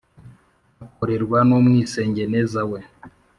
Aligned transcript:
akorerwa 0.85 1.39
n 1.47 1.49
umwisengeneza 1.57 2.61
we 2.71 2.79